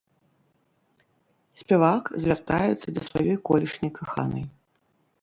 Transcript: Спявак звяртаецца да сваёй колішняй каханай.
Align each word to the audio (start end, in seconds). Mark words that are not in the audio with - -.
Спявак 1.63 2.03
звяртаецца 2.25 2.87
да 2.99 3.07
сваёй 3.11 3.37
колішняй 3.51 3.91
каханай. 4.03 4.45